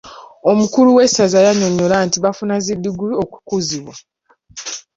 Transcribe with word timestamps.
Omukulu 0.51 0.89
w'esazza 0.97 1.39
yannyonyola 1.45 1.95
nti 2.05 2.17
baafuna 2.23 2.55
zi 2.65 2.73
diguli 2.83 3.15
okukuzibwa. 3.23 3.95